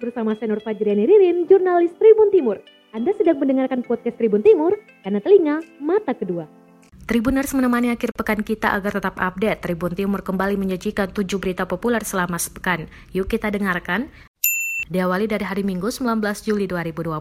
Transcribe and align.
bersama 0.00 0.32
Senur 0.40 0.64
Fajriani 0.64 1.04
Ririn, 1.04 1.44
jurnalis 1.44 1.92
Tribun 2.00 2.32
Timur. 2.32 2.56
Anda 2.96 3.12
sedang 3.14 3.38
mendengarkan 3.38 3.84
podcast 3.84 4.16
Tribun 4.16 4.40
Timur, 4.40 4.74
karena 5.04 5.20
telinga, 5.20 5.60
mata 5.78 6.16
kedua. 6.16 6.48
Tribuners 7.04 7.52
menemani 7.52 7.92
akhir 7.92 8.16
pekan 8.16 8.40
kita 8.40 8.72
agar 8.72 8.96
tetap 8.96 9.20
update. 9.20 9.60
Tribun 9.60 9.92
Timur 9.92 10.24
kembali 10.24 10.56
menyajikan 10.56 11.12
tujuh 11.12 11.38
berita 11.38 11.68
populer 11.68 12.00
selama 12.02 12.40
sepekan. 12.40 12.88
Yuk 13.12 13.28
kita 13.28 13.52
dengarkan. 13.52 14.08
Diawali 14.90 15.30
dari 15.30 15.46
hari 15.46 15.62
Minggu 15.62 15.86
19 15.86 16.18
Juli 16.42 16.66
2020, 16.66 17.14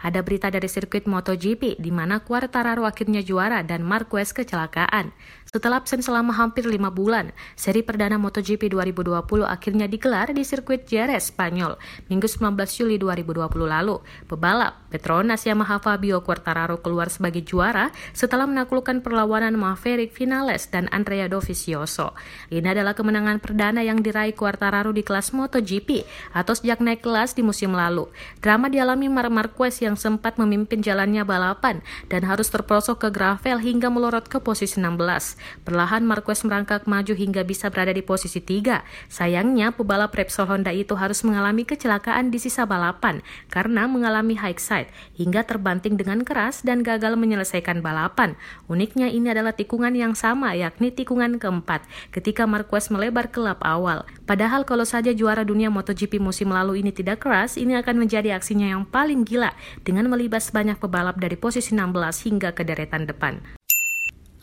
ada 0.00 0.20
berita 0.24 0.48
dari 0.48 0.64
sirkuit 0.72 1.04
MotoGP 1.04 1.76
di 1.76 1.92
mana 1.92 2.24
Quartararo 2.24 2.88
akhirnya 2.88 3.20
juara 3.20 3.60
dan 3.60 3.84
Marquez 3.84 4.32
kecelakaan. 4.32 5.12
Setelah 5.54 5.78
absen 5.78 6.02
selama 6.02 6.34
hampir 6.34 6.66
lima 6.66 6.90
bulan, 6.90 7.30
seri 7.54 7.86
perdana 7.86 8.18
MotoGP 8.18 8.74
2020 8.74 9.46
akhirnya 9.46 9.86
digelar 9.86 10.34
di 10.34 10.42
sirkuit 10.42 10.82
Jerez, 10.90 11.30
Spanyol, 11.30 11.78
Minggu 12.10 12.26
19 12.26 12.58
Juli 12.74 12.98
2020 12.98 13.62
lalu. 13.62 14.02
Pebalap 14.26 14.90
Petronas 14.90 15.46
Yamaha 15.46 15.78
Fabio 15.78 16.26
Quartararo 16.26 16.82
keluar 16.82 17.06
sebagai 17.06 17.46
juara 17.46 17.94
setelah 18.10 18.50
menaklukkan 18.50 18.98
perlawanan 18.98 19.54
Maverick 19.54 20.10
Vinales 20.18 20.66
dan 20.74 20.90
Andrea 20.90 21.30
Dovizioso. 21.30 22.18
Ini 22.50 22.74
adalah 22.74 22.98
kemenangan 22.98 23.38
perdana 23.38 23.78
yang 23.86 24.02
diraih 24.02 24.34
Quartararo 24.34 24.90
di 24.90 25.06
kelas 25.06 25.30
MotoGP 25.30 26.02
atau 26.34 26.58
sejak 26.58 26.82
naik 26.82 27.06
kelas 27.06 27.38
di 27.38 27.46
musim 27.46 27.78
lalu. 27.78 28.10
Drama 28.42 28.66
dialami 28.66 29.06
Mar 29.06 29.30
Marquez 29.30 29.78
yang 29.78 29.94
sempat 29.94 30.34
memimpin 30.34 30.82
jalannya 30.82 31.22
balapan 31.22 31.78
dan 32.10 32.26
harus 32.26 32.50
terprosok 32.50 33.06
ke 33.06 33.08
gravel 33.14 33.62
hingga 33.62 33.86
melorot 33.86 34.26
ke 34.26 34.42
posisi 34.42 34.82
16. 34.82 35.43
Perlahan 35.62 36.04
Marquez 36.04 36.44
merangkak 36.44 36.84
maju 36.84 37.12
hingga 37.12 37.46
bisa 37.46 37.68
berada 37.68 37.92
di 37.94 38.04
posisi 38.04 38.42
3. 38.42 38.84
Sayangnya 39.08 39.72
pebalap 39.72 40.12
Repsol 40.12 40.48
Honda 40.50 40.72
itu 40.74 40.96
harus 40.98 41.22
mengalami 41.22 41.64
kecelakaan 41.64 42.28
di 42.28 42.38
sisa 42.42 42.64
balapan 42.64 43.24
karena 43.48 43.86
mengalami 43.86 44.36
high 44.36 44.58
side 44.58 44.88
hingga 45.16 45.44
terbanting 45.44 45.96
dengan 46.00 46.22
keras 46.22 46.64
dan 46.64 46.80
gagal 46.80 47.14
menyelesaikan 47.14 47.80
balapan. 47.84 48.36
Uniknya 48.66 49.08
ini 49.08 49.32
adalah 49.32 49.52
tikungan 49.54 49.94
yang 49.94 50.12
sama 50.12 50.56
yakni 50.56 50.90
tikungan 50.90 51.36
keempat 51.38 51.84
ketika 52.10 52.44
Marquez 52.44 52.88
melebar 52.88 53.28
ke 53.28 53.40
lap 53.42 53.60
awal. 53.64 54.06
Padahal 54.24 54.64
kalau 54.64 54.86
saja 54.88 55.12
juara 55.12 55.44
dunia 55.44 55.68
MotoGP 55.68 56.16
musim 56.20 56.52
lalu 56.52 56.80
ini 56.80 56.90
tidak 56.94 57.24
keras, 57.24 57.60
ini 57.60 57.76
akan 57.76 58.04
menjadi 58.04 58.36
aksinya 58.36 58.70
yang 58.70 58.88
paling 58.88 59.26
gila 59.26 59.52
dengan 59.84 60.08
melibas 60.08 60.48
banyak 60.48 60.80
pebalap 60.80 61.20
dari 61.20 61.36
posisi 61.36 61.76
16 61.76 62.26
hingga 62.30 62.50
ke 62.56 62.62
deretan 62.64 63.04
depan. 63.04 63.63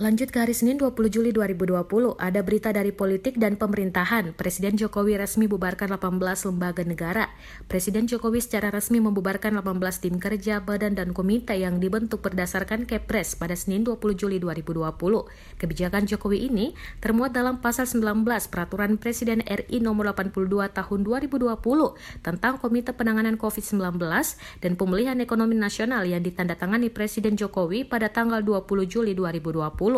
Lanjut 0.01 0.33
ke 0.33 0.41
hari 0.41 0.57
Senin 0.57 0.81
20 0.81 1.13
Juli 1.13 1.29
2020, 1.29 2.17
ada 2.17 2.41
berita 2.41 2.73
dari 2.73 2.89
politik 2.89 3.37
dan 3.37 3.53
pemerintahan. 3.53 4.33
Presiden 4.33 4.73
Jokowi 4.73 5.13
resmi 5.13 5.45
bubarkan 5.45 5.93
18 5.93 6.49
lembaga 6.49 6.81
negara. 6.81 7.29
Presiden 7.69 8.09
Jokowi 8.09 8.41
secara 8.41 8.73
resmi 8.73 8.97
membubarkan 8.97 9.61
18 9.61 9.77
tim 10.01 10.17
kerja, 10.17 10.57
badan, 10.57 10.97
dan 10.97 11.13
komite 11.13 11.53
yang 11.53 11.77
dibentuk 11.77 12.25
berdasarkan 12.25 12.89
Kepres 12.89 13.37
pada 13.37 13.53
Senin 13.53 13.85
20 13.85 14.17
Juli 14.17 14.41
2020. 14.41 14.89
Kebijakan 15.61 16.09
Jokowi 16.09 16.49
ini 16.49 16.73
termuat 16.97 17.37
dalam 17.37 17.61
pasal 17.61 17.85
19 17.85 18.25
Peraturan 18.49 18.97
Presiden 18.97 19.45
RI 19.45 19.85
nomor 19.85 20.17
82 20.17 20.49
tahun 20.81 20.99
2020 21.05 21.45
tentang 22.25 22.57
Komite 22.57 22.97
Penanganan 22.97 23.37
COVID-19 23.37 24.01
dan 24.65 24.71
Pemulihan 24.73 25.21
Ekonomi 25.21 25.53
Nasional 25.61 26.09
yang 26.09 26.25
ditandatangani 26.25 26.89
Presiden 26.89 27.37
Jokowi 27.37 27.85
pada 27.85 28.09
tanggal 28.09 28.41
20 28.41 28.65
Juli 28.89 29.13
2020. 29.13 29.90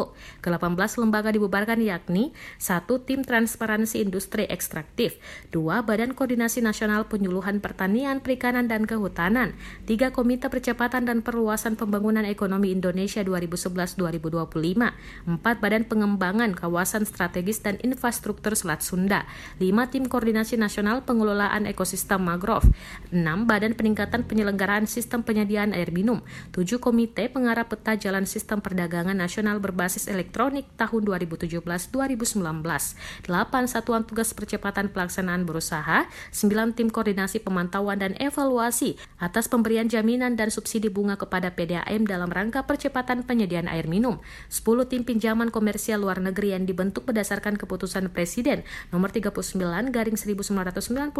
Ke-18 0.43 0.99
lembaga 0.99 1.31
dibubarkan 1.31 1.79
yakni 1.79 2.33
satu 2.57 2.99
Tim 2.99 3.21
Transparansi 3.21 4.03
Industri 4.03 4.49
Ekstraktif, 4.49 5.21
dua 5.53 5.85
Badan 5.85 6.17
Koordinasi 6.17 6.65
Nasional 6.65 7.05
Penyuluhan 7.07 7.61
Pertanian, 7.61 8.19
Perikanan, 8.19 8.65
dan 8.65 8.89
Kehutanan, 8.89 9.53
tiga 9.85 10.09
Komite 10.09 10.49
Percepatan 10.49 11.05
dan 11.05 11.21
Perluasan 11.21 11.77
Pembangunan 11.77 12.25
Ekonomi 12.25 12.73
Indonesia 12.73 13.21
2011-2025, 13.21 15.29
empat 15.29 15.55
Badan 15.61 15.85
Pengembangan 15.85 16.57
Kawasan 16.57 17.05
Strategis 17.05 17.61
dan 17.61 17.77
Infrastruktur 17.85 18.57
Selat 18.57 18.81
Sunda, 18.81 19.29
lima 19.61 19.93
Tim 19.93 20.09
Koordinasi 20.09 20.57
Nasional 20.57 21.05
Pengelolaan 21.05 21.69
Ekosistem 21.69 22.25
Mangrove, 22.25 22.73
enam 23.13 23.45
Badan 23.45 23.77
Peningkatan 23.77 24.25
Penyelenggaraan 24.25 24.89
Sistem 24.89 25.21
Penyediaan 25.21 25.77
Air 25.77 25.93
Minum, 25.93 26.25
tujuh 26.49 26.81
Komite 26.81 27.29
Pengarah 27.29 27.69
Peta 27.69 27.93
Jalan 27.93 28.25
Sistem 28.25 28.59
Perdagangan 28.59 29.15
Nasional 29.15 29.61
Berbasis 29.61 29.82
berbasis 29.83 30.07
elektronik 30.07 30.63
tahun 30.79 31.03
2017-2019, 31.27 31.91
8 31.91 33.27
satuan 33.67 34.07
tugas 34.07 34.31
percepatan 34.31 34.87
pelaksanaan 34.87 35.43
berusaha, 35.43 36.07
9 36.31 36.71
tim 36.71 36.87
koordinasi 36.87 37.43
pemantauan 37.43 37.99
dan 37.99 38.15
evaluasi 38.15 38.95
atas 39.19 39.51
pemberian 39.51 39.91
jaminan 39.91 40.39
dan 40.39 40.55
subsidi 40.55 40.87
bunga 40.87 41.19
kepada 41.19 41.51
PDAM 41.51 42.07
dalam 42.07 42.31
rangka 42.31 42.63
percepatan 42.63 43.27
penyediaan 43.27 43.67
air 43.67 43.91
minum, 43.91 44.23
10 44.47 44.87
tim 44.87 45.03
pinjaman 45.03 45.51
komersial 45.51 45.99
luar 45.99 46.23
negeri 46.23 46.55
yang 46.55 46.63
dibentuk 46.63 47.03
berdasarkan 47.03 47.59
keputusan 47.59 48.07
Presiden 48.15 48.63
nomor 48.95 49.11
39 49.11 49.51
garing 49.91 50.15
1991 50.15 51.11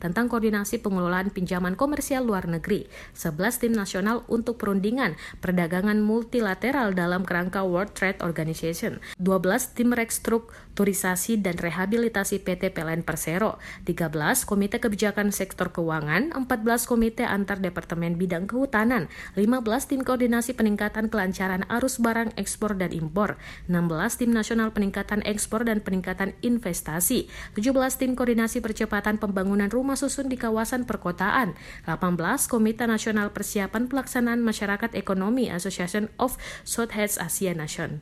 tentang 0.00 0.32
koordinasi 0.32 0.80
pengelolaan 0.80 1.28
pinjaman 1.28 1.76
komersial 1.76 2.24
luar 2.24 2.48
negeri, 2.48 2.88
11 3.12 3.60
tim 3.60 3.76
nasional 3.76 4.24
untuk 4.32 4.56
perundingan 4.56 5.20
perdagangan 5.44 6.00
multilateral 6.00 6.96
dalam 6.96 7.28
kerangka 7.28 7.60
World 7.72 7.96
Trade 7.96 8.20
Organization, 8.20 9.00
12 9.16 9.72
tim 9.72 9.96
restrukturisasi 9.96 11.40
dan 11.40 11.56
rehabilitasi 11.56 12.44
PT 12.44 12.76
PLN 12.76 13.00
Persero, 13.00 13.56
13 13.88 14.12
Komite 14.44 14.76
Kebijakan 14.76 15.32
Sektor 15.32 15.72
Keuangan, 15.72 16.36
14 16.36 16.84
Komite 16.84 17.24
Antar 17.24 17.64
Departemen 17.64 18.20
Bidang 18.20 18.44
Kehutanan, 18.44 19.08
15 19.40 19.88
tim 19.88 20.04
koordinasi 20.04 20.52
peningkatan 20.52 21.08
kelancaran 21.08 21.64
arus 21.72 21.96
barang 21.96 22.36
ekspor 22.36 22.76
dan 22.76 22.92
impor, 22.92 23.40
16 23.72 24.20
tim 24.20 24.30
nasional 24.36 24.76
peningkatan 24.76 25.24
ekspor 25.24 25.64
dan 25.64 25.80
peningkatan 25.80 26.36
investasi, 26.44 27.32
17 27.56 27.72
tim 27.96 28.12
koordinasi 28.12 28.60
percepatan 28.60 29.16
pembangunan 29.16 29.72
rumah 29.72 29.96
susun 29.96 30.28
di 30.28 30.36
kawasan 30.36 30.84
perkotaan, 30.84 31.56
18 31.88 32.50
Komite 32.50 32.84
Nasional 32.84 33.30
Persiapan 33.32 33.88
Pelaksanaan 33.88 34.42
Masyarakat 34.42 34.92
Ekonomi 34.98 35.48
Association 35.48 36.10
of 36.18 36.36
Southeast 36.66 37.22
Asia 37.22 37.54
Nasional 37.62 38.00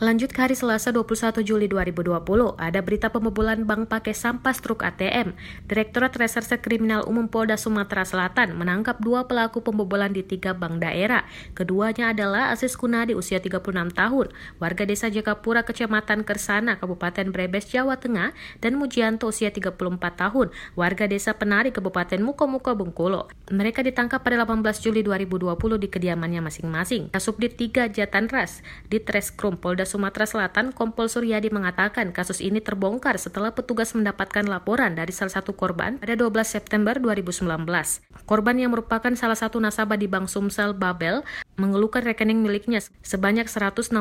Lanjut 0.00 0.32
ke 0.32 0.40
hari 0.40 0.56
Selasa 0.56 0.88
21 0.88 1.44
Juli 1.44 1.68
2020, 1.68 2.24
ada 2.56 2.80
berita 2.80 3.12
pembobolan 3.12 3.68
bank 3.68 3.92
pakai 3.92 4.16
sampah 4.16 4.56
struk 4.56 4.80
ATM. 4.80 5.36
Direktorat 5.68 6.16
Reserse 6.16 6.56
Kriminal 6.56 7.04
Umum 7.04 7.28
Polda 7.28 7.60
Sumatera 7.60 8.00
Selatan 8.08 8.56
menangkap 8.56 8.96
dua 9.04 9.28
pelaku 9.28 9.60
pembobolan 9.60 10.16
di 10.16 10.24
tiga 10.24 10.56
bank 10.56 10.80
daerah. 10.80 11.28
Keduanya 11.52 12.16
adalah 12.16 12.56
Asis 12.56 12.72
Kunadi 12.72 13.12
usia 13.12 13.36
36 13.44 13.92
tahun, 13.92 14.32
warga 14.56 14.88
desa 14.88 15.12
Jakapura, 15.12 15.60
Kecamatan 15.68 16.24
Kersana, 16.24 16.80
Kabupaten 16.80 17.28
Brebes, 17.28 17.68
Jawa 17.68 18.00
Tengah, 18.00 18.32
dan 18.64 18.80
Mujianto 18.80 19.28
usia 19.28 19.52
34 19.52 19.76
tahun, 20.16 20.56
warga 20.72 21.04
desa 21.04 21.36
Penari, 21.36 21.68
Kabupaten 21.68 22.24
Mukomuko, 22.24 22.72
Bengkulu. 22.72 23.28
Mereka 23.52 23.84
ditangkap 23.84 24.24
pada 24.24 24.40
18 24.40 24.80
Juli 24.80 25.04
2020 25.04 25.52
di 25.76 25.92
kediamannya 25.92 26.40
masing-masing. 26.48 27.12
Kasubdit 27.12 27.60
3 27.60 27.92
Jatanras 27.92 28.64
di 28.88 28.96
Treskrum 28.96 29.60
Polda 29.60 29.81
Polda 29.82 29.98
Sumatera 29.98 30.30
Selatan, 30.30 30.70
Kompol 30.70 31.10
Suryadi 31.10 31.50
mengatakan 31.50 32.14
kasus 32.14 32.38
ini 32.38 32.62
terbongkar 32.62 33.18
setelah 33.18 33.50
petugas 33.50 33.90
mendapatkan 33.98 34.46
laporan 34.46 34.94
dari 34.94 35.10
salah 35.10 35.42
satu 35.42 35.58
korban 35.58 35.98
pada 35.98 36.14
12 36.14 36.30
September 36.46 36.94
2019. 37.02 37.66
Korban 38.22 38.62
yang 38.62 38.70
merupakan 38.70 39.10
salah 39.18 39.34
satu 39.34 39.58
nasabah 39.58 39.98
di 39.98 40.06
Bank 40.06 40.30
Sumsel 40.30 40.70
Babel 40.70 41.26
mengeluhkan 41.60 42.00
rekening 42.00 42.40
miliknya 42.40 42.80
sebanyak 43.04 43.44
116,5 43.44 43.92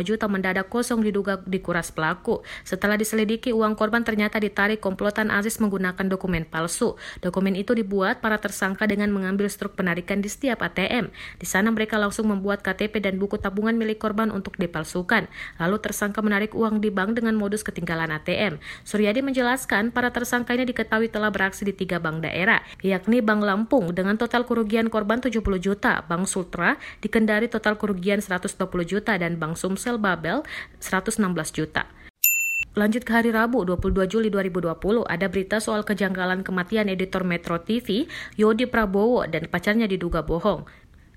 juta 0.00 0.24
mendadak 0.24 0.72
kosong 0.72 1.04
diduga 1.04 1.36
dikuras 1.44 1.92
pelaku. 1.92 2.40
Setelah 2.64 2.96
diselidiki, 2.96 3.52
uang 3.52 3.76
korban 3.76 4.00
ternyata 4.08 4.40
ditarik 4.40 4.80
komplotan 4.80 5.28
Aziz 5.28 5.60
menggunakan 5.60 6.08
dokumen 6.08 6.48
palsu. 6.48 6.96
Dokumen 7.20 7.60
itu 7.60 7.76
dibuat 7.76 8.24
para 8.24 8.40
tersangka 8.40 8.88
dengan 8.88 9.12
mengambil 9.12 9.52
struk 9.52 9.76
penarikan 9.76 10.24
di 10.24 10.32
setiap 10.32 10.64
ATM. 10.64 11.12
Di 11.36 11.44
sana 11.44 11.68
mereka 11.68 12.00
langsung 12.00 12.32
membuat 12.32 12.64
KTP 12.64 13.04
dan 13.04 13.20
buku 13.20 13.36
tabungan 13.36 13.76
milik 13.76 14.00
korban 14.00 14.32
untuk 14.32 14.56
dipalsukan. 14.56 15.28
Lalu 15.60 15.76
tersangka 15.84 16.24
menarik 16.24 16.56
uang 16.56 16.80
di 16.80 16.88
bank 16.88 17.20
dengan 17.20 17.36
modus 17.36 17.60
ketinggalan 17.60 18.08
ATM. 18.16 18.56
Suryadi 18.88 19.20
menjelaskan 19.20 19.92
para 19.92 20.08
tersangka 20.08 20.56
ini 20.56 20.64
diketahui 20.64 21.12
telah 21.12 21.28
beraksi 21.28 21.68
di 21.68 21.76
tiga 21.76 22.00
bank 22.00 22.24
daerah, 22.24 22.64
yakni 22.80 23.20
Bank 23.20 23.44
Lampung 23.44 23.92
dengan 23.92 24.16
total 24.16 24.48
kerugian 24.48 24.88
korban 24.88 25.20
70 25.20 25.44
juta, 25.60 26.00
Bank 26.08 26.24
Sultra 26.24 26.77
di 26.98 27.12
Kendari 27.12 27.46
total 27.46 27.76
kerugian 27.76 28.18
120 28.22 28.56
juta, 28.86 29.14
dan 29.18 29.36
Bank 29.36 29.58
Sumsel 29.58 29.96
Babel 29.96 30.42
116 30.78 31.18
juta. 31.52 31.86
Lanjut 32.78 33.02
ke 33.02 33.10
hari 33.10 33.34
Rabu 33.34 33.66
22 33.66 34.06
Juli 34.06 34.28
2020, 34.30 35.02
ada 35.10 35.26
berita 35.26 35.58
soal 35.58 35.82
kejanggalan 35.82 36.46
kematian 36.46 36.86
editor 36.86 37.26
Metro 37.26 37.58
TV, 37.58 38.06
Yodi 38.38 38.70
Prabowo, 38.70 39.26
dan 39.26 39.50
pacarnya 39.50 39.90
diduga 39.90 40.22
bohong. 40.22 40.62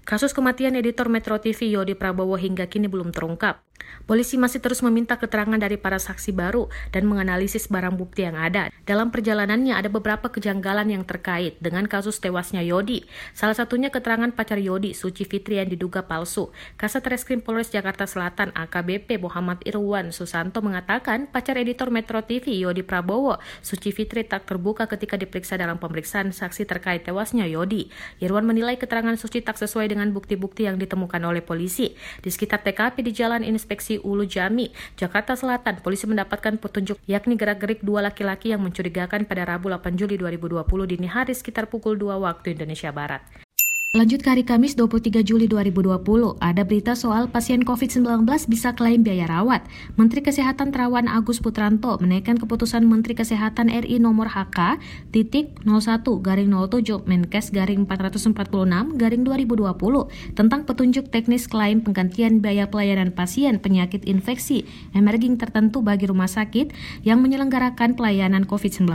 Kasus 0.02 0.34
kematian 0.34 0.74
editor 0.74 1.14
Metro 1.14 1.38
TV 1.38 1.78
Yodi 1.78 1.94
Prabowo 1.94 2.34
hingga 2.34 2.66
kini 2.66 2.90
belum 2.90 3.14
terungkap. 3.14 3.62
Polisi 4.10 4.36
masih 4.36 4.60
terus 4.60 4.82
meminta 4.82 5.18
keterangan 5.18 5.58
dari 5.58 5.78
para 5.78 6.02
saksi 6.02 6.34
baru 6.34 6.68
dan 6.90 7.06
menganalisis 7.06 7.70
barang 7.70 7.96
bukti 7.96 8.26
yang 8.26 8.38
ada. 8.38 8.74
Dalam 8.84 9.14
perjalanannya 9.14 9.78
ada 9.78 9.90
beberapa 9.94 10.34
kejanggalan 10.34 10.90
yang 10.90 11.04
terkait 11.06 11.62
dengan 11.62 11.86
kasus 11.86 12.18
tewasnya 12.18 12.66
Yodi. 12.66 13.06
Salah 13.38 13.54
satunya 13.54 13.94
keterangan 13.94 14.34
pacar 14.34 14.58
Yodi, 14.58 14.98
Suci 14.98 15.24
Fitri 15.24 15.62
yang 15.62 15.70
diduga 15.70 16.10
palsu. 16.10 16.50
Kasat 16.82 17.06
Reskrim 17.06 17.46
Polres 17.46 17.70
Jakarta 17.70 18.10
Selatan 18.10 18.50
AKBP 18.58 19.22
Muhammad 19.22 19.62
Irwan 19.70 20.10
Susanto 20.10 20.66
mengatakan 20.66 21.30
pacar 21.30 21.62
editor 21.62 21.94
Metro 21.94 22.20
TV 22.26 22.58
Yodi 22.58 22.82
Prabowo, 22.82 23.38
Suci 23.62 23.94
Fitri 23.94 24.26
tak 24.26 24.50
terbuka 24.50 24.90
ketika 24.90 25.16
diperiksa 25.16 25.62
dalam 25.62 25.78
pemeriksaan 25.78 26.34
saksi 26.34 26.66
terkait 26.66 27.06
tewasnya 27.06 27.46
Yodi. 27.46 27.94
Irwan 28.18 28.50
menilai 28.50 28.82
keterangan 28.82 29.14
Suci 29.14 29.46
tak 29.46 29.62
sesuai 29.62 29.91
dengan 29.92 30.16
bukti-bukti 30.16 30.64
yang 30.64 30.80
ditemukan 30.80 31.20
oleh 31.28 31.44
polisi. 31.44 31.92
Di 32.24 32.32
sekitar 32.32 32.64
TKP 32.64 33.04
di 33.04 33.12
Jalan 33.12 33.44
Inspeksi 33.44 34.00
Ulu 34.00 34.24
Jami, 34.24 34.72
Jakarta 34.96 35.36
Selatan, 35.36 35.84
polisi 35.84 36.08
mendapatkan 36.08 36.56
petunjuk 36.56 36.96
yakni 37.12 37.36
gerak-gerik 37.36 37.84
dua 37.84 38.08
laki-laki 38.08 38.56
yang 38.56 38.64
mencurigakan 38.64 39.28
pada 39.28 39.44
Rabu 39.44 39.68
8 39.68 40.00
Juli 40.00 40.16
2020 40.16 40.64
dini 40.88 41.12
hari 41.12 41.36
sekitar 41.36 41.68
pukul 41.68 42.00
2 42.00 42.16
waktu 42.24 42.56
Indonesia 42.56 42.96
Barat. 42.96 43.51
Lanjut 43.92 44.24
ke 44.24 44.32
hari 44.32 44.48
Kamis 44.48 44.80
23 44.80 45.20
Juli 45.20 45.52
2020, 45.52 46.40
ada 46.40 46.64
berita 46.64 46.96
soal 46.96 47.28
pasien 47.28 47.60
COVID-19 47.68 48.24
bisa 48.48 48.72
klaim 48.72 49.04
biaya 49.04 49.28
rawat. 49.28 49.68
Menteri 50.00 50.24
Kesehatan 50.24 50.72
Terawan 50.72 51.12
Agus 51.12 51.44
Putranto 51.44 52.00
menaikkan 52.00 52.40
keputusan 52.40 52.88
Menteri 52.88 53.20
Kesehatan 53.20 53.68
RI 53.68 54.00
nomor 54.00 54.32
HK 54.32 54.80
titik 55.12 55.60
01 55.68 56.08
garing 56.24 56.56
07 56.56 57.04
Menkes 57.04 57.52
garing 57.52 57.84
446 57.84 58.96
garing 58.96 59.24
2020 59.28 60.40
tentang 60.40 60.64
petunjuk 60.64 61.12
teknis 61.12 61.52
klaim 61.52 61.84
penggantian 61.84 62.40
biaya 62.40 62.72
pelayanan 62.72 63.12
pasien 63.12 63.60
penyakit 63.60 64.08
infeksi 64.08 64.64
emerging 64.96 65.36
tertentu 65.36 65.84
bagi 65.84 66.08
rumah 66.08 66.32
sakit 66.32 66.72
yang 67.04 67.20
menyelenggarakan 67.20 68.00
pelayanan 68.00 68.48
COVID-19. 68.48 68.88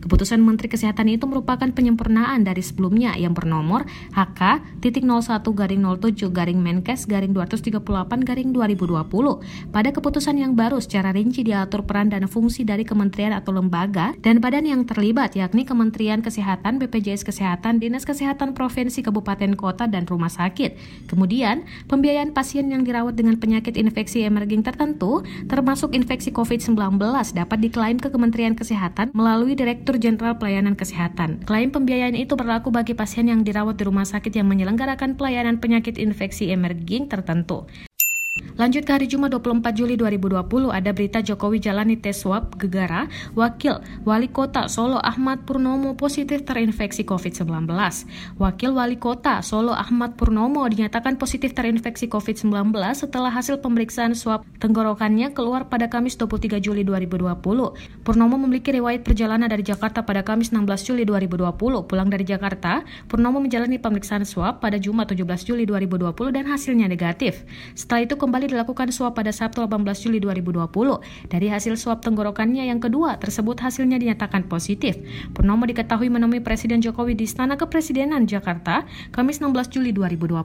Keputusan 0.00 0.40
Menteri 0.40 0.72
Kesehatan 0.72 1.12
itu 1.12 1.28
merupakan 1.28 1.68
penyempurnaan 1.68 2.40
dari 2.40 2.64
sebelumnya 2.64 3.12
yang 3.20 3.36
bernomor 3.36 3.84
HK 4.14 4.62
titik 4.78 5.02
01 5.02 5.42
garing 5.42 5.82
07 5.82 6.30
garing 6.30 6.60
Menkes 6.62 7.10
garing 7.10 7.34
238 7.34 7.82
garing 8.22 8.54
2020. 8.54 9.74
Pada 9.74 9.90
keputusan 9.90 10.38
yang 10.38 10.54
baru 10.54 10.78
secara 10.78 11.10
rinci 11.10 11.42
diatur 11.42 11.82
peran 11.82 12.14
dan 12.14 12.30
fungsi 12.30 12.62
dari 12.62 12.86
kementerian 12.86 13.34
atau 13.34 13.50
lembaga 13.50 14.14
dan 14.22 14.38
badan 14.38 14.70
yang 14.70 14.86
terlibat 14.86 15.34
yakni 15.34 15.66
Kementerian 15.66 16.22
Kesehatan, 16.22 16.78
BPJS 16.78 17.26
Kesehatan, 17.26 17.82
Dinas 17.82 18.06
Kesehatan 18.06 18.54
Provinsi, 18.54 19.02
Kabupaten, 19.02 19.58
Kota, 19.58 19.90
dan 19.90 20.06
Rumah 20.06 20.30
Sakit. 20.30 20.78
Kemudian, 21.10 21.66
pembiayaan 21.90 22.30
pasien 22.30 22.70
yang 22.70 22.86
dirawat 22.86 23.18
dengan 23.18 23.34
penyakit 23.42 23.74
infeksi 23.74 24.22
emerging 24.22 24.62
tertentu, 24.62 25.26
termasuk 25.50 25.90
infeksi 25.98 26.30
COVID-19, 26.30 26.78
dapat 27.34 27.58
diklaim 27.58 27.98
ke 27.98 28.12
Kementerian 28.12 28.54
Kesehatan 28.54 29.10
melalui 29.10 29.58
Direktur 29.58 29.98
Jenderal 29.98 30.38
Pelayanan 30.38 30.78
Kesehatan. 30.78 31.42
Klaim 31.42 31.74
pembiayaan 31.74 32.14
itu 32.14 32.38
berlaku 32.38 32.70
bagi 32.70 32.94
pasien 32.94 33.26
yang 33.26 33.42
dirawat 33.42 33.74
di 33.74 33.84
rumah 33.88 34.03
rumah 34.04 34.20
sakit 34.20 34.36
yang 34.36 34.52
menyelenggarakan 34.52 35.16
pelayanan 35.16 35.64
penyakit 35.64 35.96
infeksi 35.96 36.52
emerging 36.52 37.08
tertentu. 37.08 37.64
Lanjut 38.54 38.82
ke 38.82 38.90
hari 38.90 39.06
Jumat 39.06 39.30
24 39.30 39.78
Juli 39.78 39.94
2020 39.94 40.70
ada 40.70 40.90
berita 40.90 41.22
Jokowi 41.22 41.62
jalani 41.62 41.94
tes 41.94 42.18
swab 42.18 42.58
gegara 42.58 43.06
Wakil 43.38 43.78
Wali 44.02 44.26
Kota 44.26 44.66
Solo 44.66 44.98
Ahmad 44.98 45.46
Purnomo 45.46 45.94
positif 45.94 46.42
terinfeksi 46.42 47.06
COVID-19. 47.06 47.70
Wakil 48.42 48.70
Wali 48.74 48.98
Kota 48.98 49.38
Solo 49.38 49.70
Ahmad 49.70 50.18
Purnomo 50.18 50.66
dinyatakan 50.66 51.14
positif 51.14 51.54
terinfeksi 51.54 52.10
COVID-19 52.10 52.74
setelah 52.98 53.30
hasil 53.30 53.62
pemeriksaan 53.62 54.18
swab 54.18 54.42
tenggorokannya 54.58 55.30
keluar 55.30 55.70
pada 55.70 55.86
Kamis 55.86 56.18
23 56.18 56.58
Juli 56.58 56.82
2020. 56.82 57.38
Purnomo 58.02 58.34
memiliki 58.34 58.74
riwayat 58.74 59.06
perjalanan 59.06 59.46
dari 59.46 59.62
Jakarta 59.62 60.02
pada 60.02 60.26
Kamis 60.26 60.50
16 60.50 60.66
Juli 60.90 61.06
2020. 61.06 61.54
Pulang 61.86 62.10
dari 62.10 62.26
Jakarta, 62.26 62.82
Purnomo 63.06 63.38
menjalani 63.38 63.78
pemeriksaan 63.78 64.26
swab 64.26 64.58
pada 64.58 64.74
Jumat 64.74 65.06
17 65.06 65.22
Juli 65.46 65.70
2020 65.70 66.34
dan 66.34 66.50
hasilnya 66.50 66.90
negatif. 66.90 67.46
Setelah 67.78 68.10
itu 68.10 68.14
kembali 68.24 68.48
dilakukan 68.48 68.88
swab 68.88 69.12
pada 69.12 69.28
Sabtu 69.28 69.68
18 69.68 69.84
Juli 70.00 70.16
2020. 70.24 70.72
Dari 71.28 71.46
hasil 71.52 71.76
swab 71.76 72.00
tenggorokannya 72.00 72.64
yang 72.64 72.80
kedua, 72.80 73.20
tersebut 73.20 73.60
hasilnya 73.60 74.00
dinyatakan 74.00 74.48
positif. 74.48 74.96
Purnomo 75.36 75.68
diketahui 75.68 76.08
menemui 76.08 76.40
Presiden 76.40 76.80
Jokowi 76.80 77.12
di 77.12 77.28
Istana 77.28 77.60
Kepresidenan 77.60 78.24
Jakarta, 78.24 78.88
Kamis 79.12 79.44
16 79.44 79.68
Juli 79.68 79.92
2020. 79.92 80.40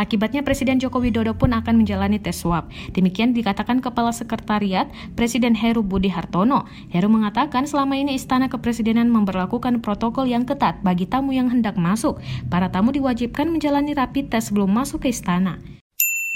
Akibatnya 0.00 0.40
Presiden 0.40 0.80
Joko 0.80 1.04
Widodo 1.04 1.36
pun 1.36 1.52
akan 1.52 1.84
menjalani 1.84 2.16
tes 2.16 2.40
swab. 2.40 2.72
Demikian 2.96 3.36
dikatakan 3.36 3.84
Kepala 3.84 4.14
Sekretariat 4.16 4.88
Presiden 5.12 5.52
Heru 5.52 5.84
Budi 5.84 6.08
Hartono. 6.08 6.64
Heru 6.88 7.12
mengatakan 7.12 7.68
selama 7.68 8.00
ini 8.00 8.16
Istana 8.16 8.48
Kepresidenan 8.48 9.12
memperlakukan 9.12 9.84
protokol 9.84 10.24
yang 10.24 10.48
ketat 10.48 10.80
bagi 10.80 11.04
tamu 11.04 11.36
yang 11.36 11.52
hendak 11.52 11.76
masuk. 11.76 12.16
Para 12.48 12.72
tamu 12.72 12.96
diwajibkan 12.96 13.52
menjalani 13.52 13.92
rapid 13.92 14.32
test 14.32 14.54
sebelum 14.54 14.72
masuk 14.72 15.04
ke 15.04 15.12
istana. 15.12 15.77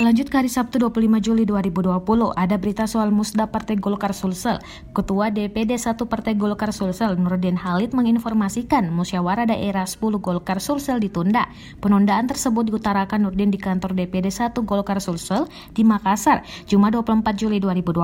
Lanjut 0.02 0.34
ke 0.34 0.34
hari 0.34 0.50
Sabtu 0.50 0.82
25 0.82 1.22
Juli 1.22 1.46
2020, 1.46 1.94
ada 2.34 2.58
berita 2.58 2.90
soal 2.90 3.14
musda 3.14 3.46
Partai 3.46 3.78
Golkar 3.78 4.10
Sulsel. 4.10 4.58
Ketua 4.90 5.30
DPD 5.30 5.78
1 5.78 5.94
Partai 6.10 6.34
Golkar 6.34 6.74
Sulsel, 6.74 7.14
Nurdin 7.14 7.54
Halid 7.54 7.94
menginformasikan 7.94 8.90
musyawarah 8.90 9.46
daerah 9.46 9.86
10 9.86 10.02
Golkar 10.18 10.58
Sulsel 10.58 10.98
ditunda. 10.98 11.46
Penundaan 11.78 12.26
tersebut 12.26 12.66
diutarakan 12.66 13.30
Nurdin 13.30 13.54
di 13.54 13.62
kantor 13.62 13.94
DPD 13.94 14.26
1 14.26 14.58
Golkar 14.66 14.98
Sulsel 14.98 15.46
di 15.70 15.86
Makassar, 15.86 16.42
Jumat 16.66 16.98
24 16.98 17.38
Juli 17.38 17.62
2020. 17.62 18.02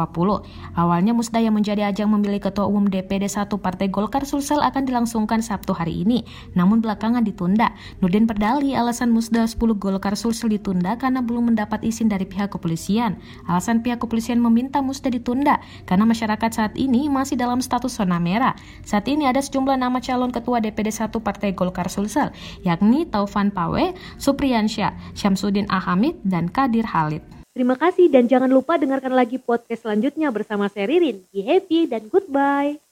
Awalnya 0.79 1.11
musda 1.19 1.43
yang 1.43 1.59
menjadi 1.59 1.91
ajang 1.91 2.15
memilih 2.15 2.39
Ketua 2.47 2.71
Umum 2.71 2.87
DPD 2.87 3.27
1 3.27 3.51
Partai 3.59 3.91
Golkar 3.91 4.23
Sulsel 4.23 4.62
akan 4.62 4.87
dilangsungkan 4.87 5.43
Sabtu 5.43 5.75
hari 5.75 6.06
ini, 6.06 6.23
namun 6.55 6.79
belakangan 6.79 7.27
ditunda. 7.27 7.75
Nurdin 7.99 8.31
berdalih 8.31 8.79
alasan 8.79 9.11
musda 9.11 9.51
10 9.51 9.59
Golkar 9.83 10.15
Sulsel 10.15 10.55
ditunda 10.55 10.94
karena 10.94 11.27
belum 11.27 11.51
mendapat 11.51 11.88
izin 11.88 12.12
dari 12.12 12.29
pihak 12.29 12.52
kepolisian. 12.52 13.17
Alasan 13.49 13.81
pihak 13.81 14.05
kepolisian 14.05 14.38
meminta 14.38 14.85
musda 14.85 15.08
ditunda 15.08 15.58
karena 15.88 16.05
masyarakat 16.05 16.50
saat 16.52 16.76
ini 16.76 17.08
masih 17.08 17.40
dalam 17.40 17.64
status 17.64 17.96
zona 17.96 18.20
merah. 18.20 18.52
Saat 18.85 19.08
ini 19.08 19.25
ada 19.25 19.40
sejumlah 19.40 19.81
nama 19.81 19.99
calon 19.99 20.29
ketua 20.29 20.61
DPD 20.61 20.93
1 20.93 21.11
Partai 21.19 21.56
Golkar 21.56 21.88
Sulsel, 21.88 22.29
yakni 22.62 23.08
Taufan 23.08 23.49
Pawe, 23.49 23.96
Supriyansyah, 24.20 25.17
Syamsuddin 25.17 25.67
Ahamid, 25.73 26.20
dan 26.23 26.52
Kadir 26.52 26.85
Halid. 26.85 27.25
Terima 27.58 27.75
kasih 27.75 28.06
dan 28.06 28.31
jangan 28.31 28.46
lupa 28.46 28.79
dengarkan 28.79 29.11
lagi 29.11 29.34
podcast 29.43 29.82
selanjutnya 29.82 30.31
bersama 30.31 30.70
saya 30.70 30.87
Ririn. 30.87 31.26
Be 31.34 31.43
happy 31.43 31.91
dan 31.91 32.06
goodbye. 32.06 32.88